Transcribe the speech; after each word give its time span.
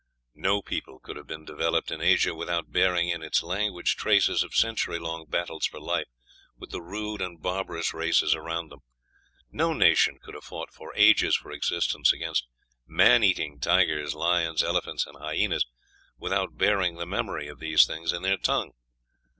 No 0.33 0.63
people 0.63 0.99
could 0.99 1.15
have 1.15 1.27
been 1.27 1.45
developed 1.45 1.91
in 1.91 2.01
Asia 2.01 2.33
without 2.33 2.71
bearing 2.71 3.09
in 3.09 3.21
its 3.21 3.43
language 3.43 3.95
traces 3.97 4.41
of 4.41 4.55
century 4.55 4.97
long 4.97 5.27
battles 5.27 5.67
for 5.67 5.79
life 5.79 6.07
with 6.57 6.71
the 6.71 6.81
rude 6.81 7.21
and 7.21 7.39
barbarous 7.39 7.93
races 7.93 8.33
around 8.33 8.69
them; 8.69 8.79
no 9.51 9.73
nation 9.73 10.17
could 10.17 10.33
have 10.33 10.43
fought 10.43 10.73
for 10.73 10.91
ages 10.95 11.35
for 11.35 11.51
existence 11.51 12.11
against 12.11 12.47
"man 12.87 13.23
eating" 13.23 13.59
tigers, 13.59 14.15
lions, 14.15 14.63
elephants, 14.63 15.05
and 15.05 15.17
hyenas, 15.17 15.67
without 16.17 16.57
bearing 16.57 16.95
the 16.95 17.05
memory 17.05 17.47
of 17.47 17.59
these 17.59 17.85
things 17.85 18.11
in 18.11 18.23
their 18.23 18.37
tongue. 18.37 18.73